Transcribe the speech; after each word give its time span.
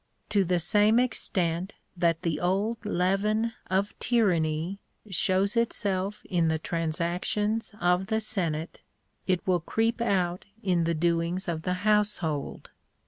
To 0.29 0.43
the 0.43 0.57
same 0.57 0.97
extent 0.97 1.75
that 1.95 2.23
the 2.23 2.39
old 2.39 2.83
leaven 2.87 3.53
of 3.67 3.93
tyranny 3.99 4.79
shows 5.11 5.55
itself 5.55 6.23
in 6.25 6.47
the 6.47 6.57
trans 6.57 6.99
actions 6.99 7.75
of 7.79 8.07
the 8.07 8.19
senate, 8.19 8.81
it 9.27 9.45
will 9.45 9.59
creep 9.59 10.01
out 10.01 10.45
in 10.63 10.85
the 10.85 10.95
doings 10.95 11.47
of 11.47 11.61
the 11.61 11.73
household. 11.85 12.71